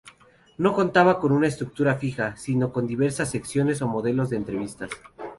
No 0.57 0.73
contaba 0.73 1.19
con 1.19 1.31
una 1.31 1.45
estructura 1.45 1.93
fija, 1.99 2.35
sino 2.35 2.73
con 2.73 2.87
diversas 2.87 3.29
secciones 3.29 3.83
o 3.83 3.87
modelos 3.87 4.31
de 4.31 4.37
entrevistas. 4.37 4.89